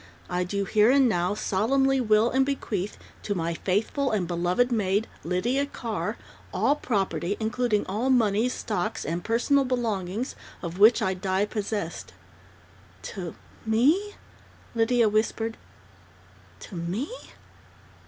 I 0.31 0.43
do 0.43 0.65
here 0.65 0.89
and 0.89 1.07
now 1.07 1.35
solemnly 1.35 2.01
will 2.01 2.31
and 2.31 2.43
bequeath 2.43 2.97
to 3.21 3.35
my 3.35 3.53
faithful 3.53 4.09
and 4.09 4.27
beloved 4.27 4.71
maid, 4.71 5.07
Lydia 5.23 5.67
Carr, 5.67 6.17
all 6.51 6.75
property, 6.75 7.37
including 7.39 7.85
all 7.85 8.09
moneys, 8.09 8.51
stocks 8.51 9.05
and 9.05 9.23
personal 9.23 9.63
belongings 9.63 10.33
of 10.63 10.79
which 10.79 11.03
I 11.03 11.13
die 11.13 11.45
possessed" 11.45 12.13
"To 13.13 13.35
me?" 13.63 14.15
Lydia 14.73 15.07
whispered. 15.07 15.55
"To 16.61 16.75
me?" 16.75 17.11